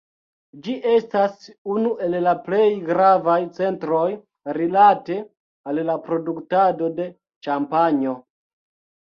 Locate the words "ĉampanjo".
7.49-8.17